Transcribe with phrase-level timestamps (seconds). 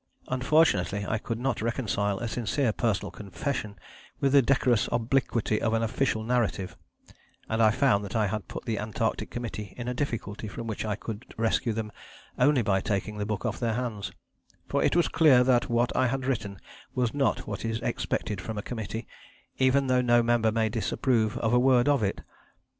[0.29, 3.75] Unfortunately I could not reconcile a sincere personal confession
[4.19, 6.75] with the decorous obliquity of an Official Narrative;
[7.47, 10.85] and I found that I had put the Antarctic Committee in a difficulty from which
[10.85, 11.91] I could rescue them
[12.39, 14.11] only by taking the book off their hands;
[14.67, 16.57] for it was clear that what I had written
[16.95, 19.05] was not what is expected from a Committee,
[19.59, 22.21] even though no member may disapprove of a word of it.